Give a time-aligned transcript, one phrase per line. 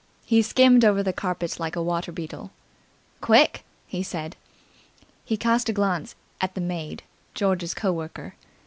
[0.25, 2.49] He skimmed over the carpet like a water beetle.
[3.21, 4.35] "Quick!" he said.
[5.23, 7.03] He cast a glance at the maid,
[7.35, 8.33] George's co worker.